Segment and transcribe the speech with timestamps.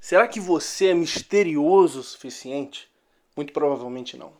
[0.00, 2.90] Será que você é misterioso o suficiente?
[3.36, 4.32] Muito provavelmente não.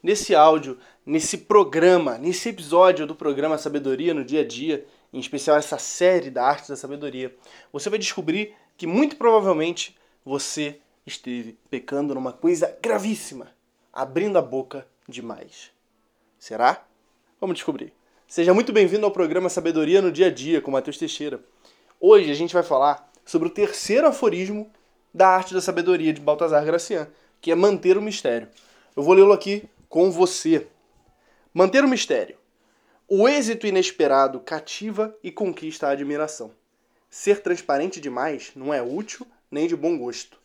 [0.00, 5.56] Nesse áudio, nesse programa, nesse episódio do programa Sabedoria no Dia a Dia, em especial
[5.56, 7.34] essa série da Arte da Sabedoria,
[7.72, 13.48] você vai descobrir que muito provavelmente você esteve pecando numa coisa gravíssima,
[13.92, 15.72] abrindo a boca demais.
[16.38, 16.86] Será?
[17.40, 17.92] Vamos descobrir.
[18.28, 21.40] Seja muito bem-vindo ao programa Sabedoria no Dia a Dia com Matheus Teixeira.
[22.00, 24.70] Hoje a gente vai falar sobre o terceiro aforismo
[25.16, 27.08] da arte da sabedoria de Baltazar Gracian,
[27.40, 28.48] que é manter o mistério.
[28.94, 30.66] Eu vou lê-lo aqui com você.
[31.54, 32.36] Manter o mistério.
[33.08, 36.50] O êxito inesperado cativa e conquista a admiração.
[37.08, 40.36] Ser transparente demais não é útil nem de bom gosto.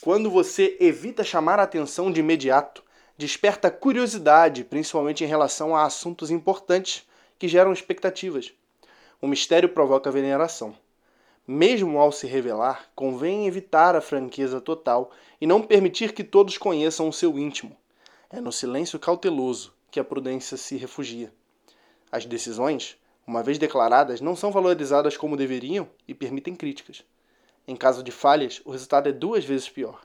[0.00, 2.84] Quando você evita chamar a atenção de imediato,
[3.18, 7.04] desperta curiosidade, principalmente em relação a assuntos importantes
[7.40, 8.52] que geram expectativas.
[9.20, 10.76] O mistério provoca veneração.
[11.46, 15.10] Mesmo ao se revelar, convém evitar a franqueza total
[15.40, 17.76] e não permitir que todos conheçam o seu íntimo.
[18.30, 21.32] É no silêncio cauteloso que a prudência se refugia.
[22.10, 27.04] As decisões, uma vez declaradas, não são valorizadas como deveriam e permitem críticas.
[27.66, 30.00] Em caso de falhas, o resultado é duas vezes pior.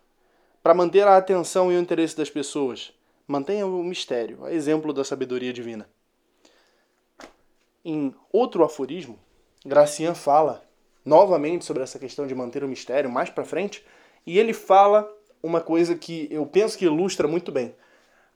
[0.64, 2.92] Para manter a atenção e o interesse das pessoas,
[3.28, 5.88] mantenha o mistério, a exemplo da sabedoria divina.
[7.86, 9.19] Em outro aforismo,
[9.66, 10.67] Gracian fala
[11.08, 13.83] novamente sobre essa questão de manter o mistério mais para frente,
[14.25, 15.09] e ele fala
[15.41, 17.73] uma coisa que eu penso que ilustra muito bem.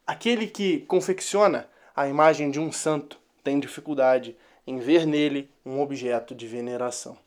[0.08, 6.34] Aquele que confecciona a imagem de um santo tem dificuldade em ver nele um objeto
[6.34, 7.18] de veneração.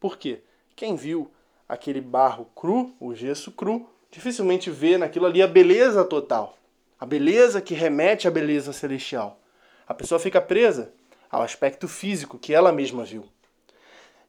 [0.00, 0.40] Por quê?
[0.74, 1.30] Quem viu
[1.68, 6.58] aquele barro cru, o gesso cru, dificilmente vê naquilo ali a beleza total,
[6.98, 9.38] a beleza que remete à beleza celestial.
[9.86, 10.92] A pessoa fica presa
[11.30, 13.24] ao aspecto físico que ela mesma viu.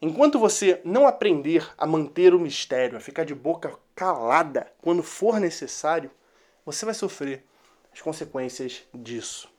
[0.02, 5.40] Enquanto você não aprender a manter o mistério, a ficar de boca calada quando for
[5.40, 6.10] necessário,
[6.66, 7.46] você vai sofrer
[7.92, 9.52] as consequências disso.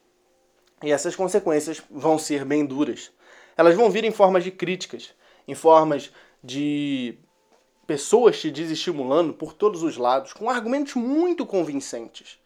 [0.83, 3.13] E essas consequências vão ser bem duras.
[3.55, 5.15] Elas vão vir em formas de críticas,
[5.47, 6.11] em formas
[6.43, 7.19] de
[7.87, 12.39] pessoas te desestimulando por todos os lados, com argumentos muito convincentes.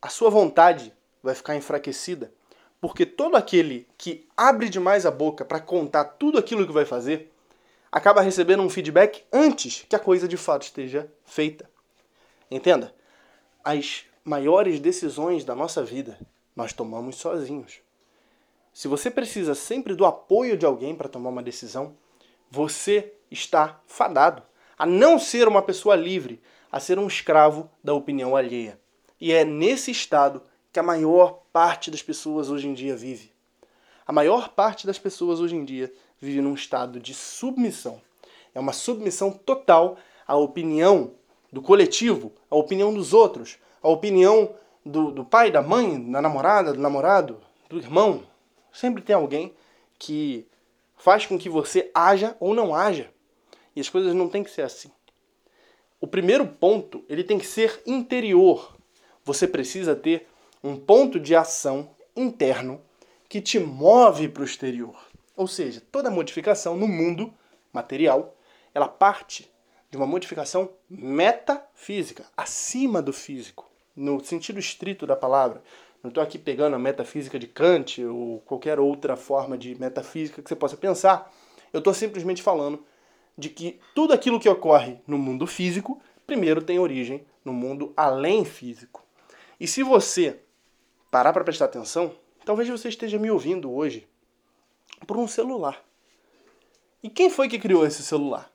[0.00, 2.32] A sua vontade vai ficar enfraquecida
[2.82, 7.32] porque todo aquele que abre demais a boca para contar tudo aquilo que vai fazer
[7.92, 11.70] acaba recebendo um feedback antes que a coisa de fato esteja feita.
[12.50, 12.92] Entenda?
[13.62, 16.18] As maiores decisões da nossa vida
[16.56, 17.78] nós tomamos sozinhos.
[18.74, 21.96] Se você precisa sempre do apoio de alguém para tomar uma decisão,
[22.50, 24.42] você está fadado
[24.76, 28.76] a não ser uma pessoa livre, a ser um escravo da opinião alheia.
[29.20, 33.30] E é nesse estado que a maior parte das pessoas hoje em dia vive.
[34.06, 38.00] A maior parte das pessoas hoje em dia vive num estado de submissão.
[38.54, 39.96] É uma submissão total
[40.26, 41.12] à opinião
[41.52, 46.72] do coletivo, à opinião dos outros, à opinião do, do pai, da mãe, da namorada,
[46.72, 48.22] do namorado, do irmão.
[48.72, 49.54] Sempre tem alguém
[49.98, 50.46] que
[50.96, 53.10] faz com que você haja ou não haja.
[53.76, 54.90] E as coisas não têm que ser assim.
[56.00, 58.76] O primeiro ponto, ele tem que ser interior.
[59.24, 60.26] Você precisa ter
[60.62, 62.80] um ponto de ação interno
[63.28, 64.96] que te move para o exterior.
[65.36, 67.32] Ou seja, toda modificação no mundo
[67.72, 68.36] material,
[68.74, 69.50] ela parte
[69.90, 75.62] de uma modificação metafísica, acima do físico, no sentido estrito da palavra.
[76.02, 80.48] Não estou aqui pegando a metafísica de Kant ou qualquer outra forma de metafísica que
[80.48, 81.32] você possa pensar.
[81.72, 82.84] Eu estou simplesmente falando
[83.36, 88.44] de que tudo aquilo que ocorre no mundo físico, primeiro tem origem no mundo além
[88.44, 89.02] físico.
[89.58, 90.40] E se você
[91.12, 94.08] parar para prestar atenção, talvez você esteja me ouvindo hoje
[95.06, 95.84] por um celular.
[97.02, 98.50] E quem foi que criou esse celular?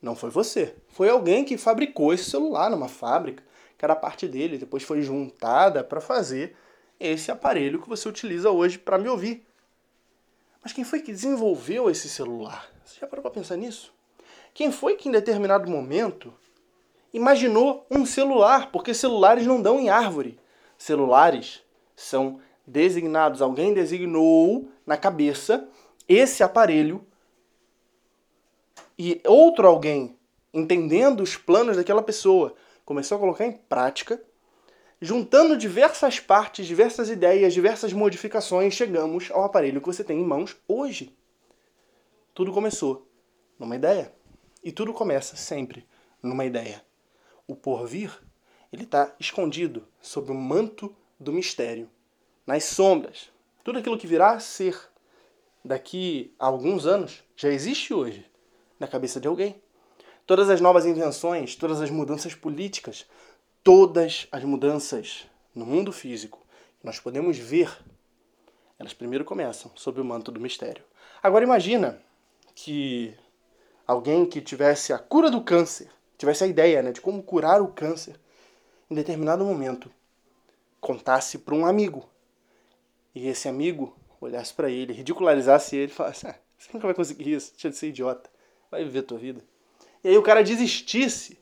[0.00, 0.74] Não foi você.
[0.88, 3.44] Foi alguém que fabricou esse celular numa fábrica,
[3.76, 6.56] que era parte dele, depois foi juntada para fazer
[6.98, 9.46] esse aparelho que você utiliza hoje para me ouvir.
[10.62, 12.70] Mas quem foi que desenvolveu esse celular?
[12.86, 13.92] Você já parou para pensar nisso?
[14.54, 16.32] Quem foi que em determinado momento
[17.12, 18.72] imaginou um celular?
[18.72, 20.40] Porque celulares não dão em árvore.
[20.78, 21.65] Celulares
[21.96, 25.68] são designados, alguém designou na cabeça
[26.08, 27.04] esse aparelho
[28.98, 30.16] e outro alguém,
[30.52, 32.54] entendendo os planos daquela pessoa,
[32.84, 34.22] começou a colocar em prática,
[35.00, 40.56] juntando diversas partes, diversas ideias, diversas modificações, chegamos ao aparelho que você tem em mãos
[40.66, 41.14] hoje.
[42.32, 43.06] Tudo começou
[43.58, 44.12] numa ideia.
[44.62, 45.86] E tudo começa sempre
[46.22, 46.84] numa ideia.
[47.46, 48.10] O porvir,
[48.72, 51.88] ele está escondido sob o manto do mistério,
[52.46, 53.30] nas sombras.
[53.64, 54.78] Tudo aquilo que virá a ser
[55.64, 58.24] daqui a alguns anos já existe hoje
[58.78, 59.60] na cabeça de alguém.
[60.26, 63.06] todas as novas invenções, todas as mudanças políticas,
[63.62, 66.44] todas as mudanças no mundo físico
[66.80, 67.70] que nós podemos ver,
[68.78, 70.84] elas primeiro começam sob o manto do mistério.
[71.22, 72.02] Agora imagina
[72.54, 73.14] que
[73.86, 77.68] alguém que tivesse a cura do câncer, tivesse a ideia né, de como curar o
[77.68, 78.18] câncer,
[78.90, 79.90] em determinado momento,
[80.86, 82.08] contasse para um amigo.
[83.12, 87.32] E esse amigo olhasse para ele, ridicularizasse ele e falasse: ah, Você nunca vai conseguir
[87.32, 88.30] isso, deixa de ser idiota,
[88.70, 89.42] vai viver tua vida.
[90.04, 91.36] E aí o cara desistisse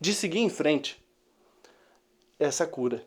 [0.00, 1.00] de seguir em frente.
[2.36, 3.06] Essa cura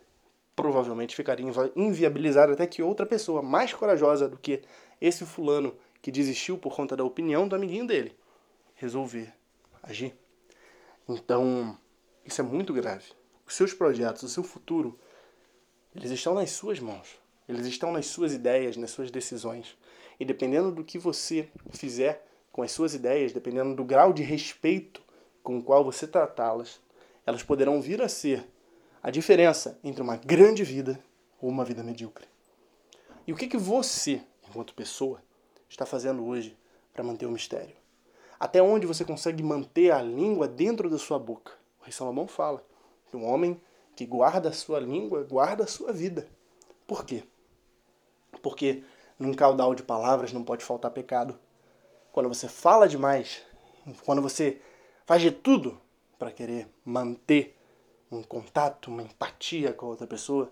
[0.56, 1.46] provavelmente ficaria
[1.76, 4.62] inviabilizada até que outra pessoa mais corajosa do que
[5.02, 8.16] esse fulano que desistiu por conta da opinião do amiguinho dele
[8.76, 9.34] resolver
[9.82, 10.16] agir.
[11.10, 11.78] Então,
[12.24, 13.12] isso é muito grave.
[13.46, 14.98] Os seus projetos, o seu futuro,
[15.95, 17.19] eles estão nas suas mãos.
[17.48, 19.78] Eles estão nas suas ideias, nas suas decisões.
[20.19, 25.01] E dependendo do que você fizer com as suas ideias, dependendo do grau de respeito
[25.42, 26.80] com o qual você tratá-las,
[27.25, 28.45] elas poderão vir a ser
[29.01, 31.00] a diferença entre uma grande vida
[31.42, 32.25] ou uma vida medíocre.
[33.28, 35.22] E o que, que você, enquanto pessoa,
[35.69, 36.57] está fazendo hoje
[36.94, 37.75] para manter o mistério?
[38.39, 41.54] Até onde você consegue manter a língua dentro da sua boca?
[41.81, 42.63] O rei Salomão fala
[43.10, 43.60] que um homem
[43.95, 46.28] que guarda a sua língua guarda a sua vida.
[46.88, 47.24] Por quê?
[48.42, 48.84] Porque
[49.18, 51.40] num caudal de palavras não pode faltar pecado.
[52.12, 53.42] Quando você fala demais,
[54.06, 54.62] quando você
[55.06, 55.80] faz de tudo
[56.18, 57.57] para querer manter
[58.12, 60.51] um contato, uma empatia com a outra pessoa,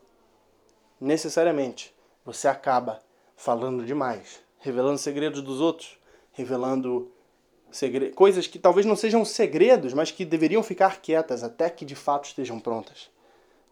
[0.99, 1.93] necessariamente
[2.25, 2.99] você acaba
[3.35, 5.97] falando demais, revelando segredos dos outros,
[6.31, 7.11] revelando
[8.15, 12.25] coisas que talvez não sejam segredos, mas que deveriam ficar quietas até que de fato
[12.25, 13.09] estejam prontas.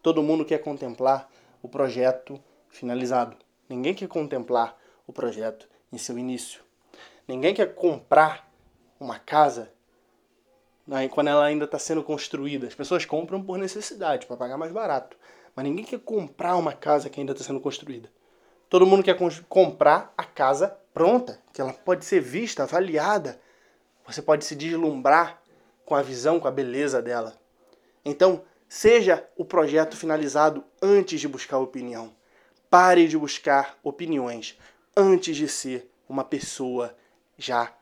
[0.02, 1.30] Todo mundo quer contemplar
[1.62, 3.36] o projeto finalizado.
[3.68, 6.62] Ninguém quer contemplar o projeto em seu início.
[7.26, 8.50] Ninguém quer comprar
[8.98, 9.70] uma casa
[11.10, 12.66] quando ela ainda está sendo construída.
[12.66, 15.16] As pessoas compram por necessidade, para pagar mais barato.
[15.54, 18.10] Mas ninguém quer comprar uma casa que ainda está sendo construída.
[18.68, 19.16] Todo mundo quer
[19.48, 23.40] comprar a casa pronta, que ela pode ser vista, avaliada.
[24.06, 25.40] Você pode se deslumbrar
[25.84, 27.36] com a visão, com a beleza dela.
[28.04, 32.14] Então, seja o projeto finalizado antes de buscar opinião.
[32.70, 34.56] Pare de buscar opiniões
[34.96, 36.96] antes de ser uma pessoa
[37.36, 37.74] já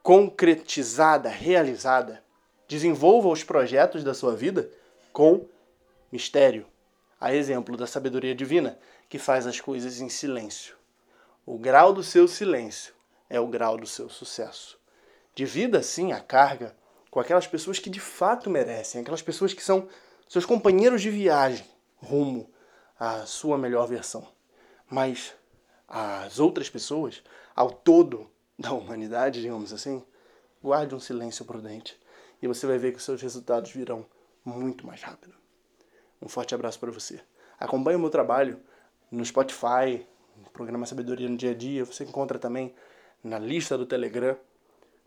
[0.00, 2.22] concretizada, realizada.
[2.68, 4.70] Desenvolva os projetos da sua vida
[5.12, 5.44] com
[6.10, 6.68] mistério.
[7.20, 8.78] A exemplo da sabedoria divina,
[9.08, 10.76] que faz as coisas em silêncio.
[11.44, 12.94] O grau do seu silêncio
[13.28, 14.78] é o grau do seu sucesso.
[15.34, 16.76] Divida, sim, a carga
[17.10, 19.88] com aquelas pessoas que de fato merecem, aquelas pessoas que são
[20.32, 21.62] seus companheiros de viagem
[21.98, 22.50] rumo
[22.98, 24.26] à sua melhor versão.
[24.88, 25.34] Mas
[25.86, 27.22] as outras pessoas,
[27.54, 30.02] ao todo da humanidade, digamos assim,
[30.62, 32.00] guarde um silêncio prudente
[32.40, 34.06] e você vai ver que os seus resultados virão
[34.42, 35.34] muito mais rápido.
[36.18, 37.20] Um forte abraço para você.
[37.60, 38.58] Acompanhe o meu trabalho
[39.10, 41.84] no Spotify, no programa Sabedoria no Dia a Dia.
[41.84, 42.74] Você encontra também
[43.22, 44.34] na lista do Telegram.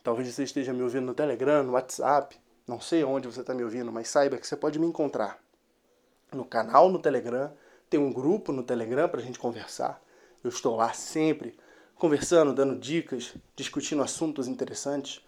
[0.03, 3.63] Talvez você esteja me ouvindo no Telegram, no WhatsApp, não sei onde você está me
[3.63, 5.39] ouvindo, mas saiba que você pode me encontrar
[6.31, 7.51] no canal no Telegram,
[7.89, 10.01] tem um grupo no Telegram para a gente conversar.
[10.43, 11.57] Eu estou lá sempre
[11.95, 15.25] conversando, dando dicas, discutindo assuntos interessantes.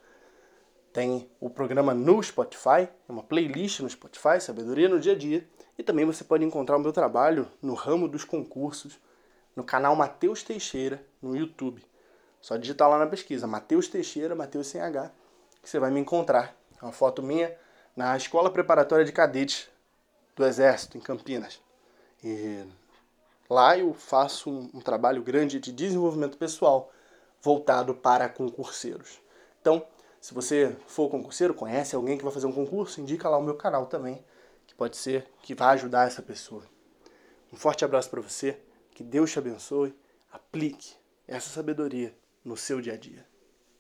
[0.91, 5.47] Tem o programa no Spotify, uma playlist no Spotify, Sabedoria no Dia a Dia.
[5.77, 8.99] E também você pode encontrar o meu trabalho no ramo dos concursos,
[9.55, 11.83] no canal Matheus Teixeira, no YouTube.
[12.41, 15.11] Só digitar lá na pesquisa, Matheus Teixeira, Matheus sem H,
[15.61, 16.55] que você vai me encontrar.
[16.81, 17.55] Uma foto minha
[17.95, 19.69] na Escola Preparatória de Cadetes
[20.35, 21.59] do Exército, em Campinas.
[22.23, 22.63] E
[23.49, 26.91] lá eu faço um, um trabalho grande de desenvolvimento pessoal
[27.41, 29.19] voltado para concurseiros.
[29.59, 29.85] Então,
[30.19, 33.55] se você for concurseiro, conhece alguém que vai fazer um concurso, indica lá o meu
[33.55, 34.23] canal também,
[34.65, 36.63] que pode ser que vai ajudar essa pessoa.
[37.51, 38.59] Um forte abraço para você,
[38.91, 39.95] que Deus te abençoe,
[40.31, 40.95] aplique
[41.27, 43.25] essa sabedoria no seu dia a dia.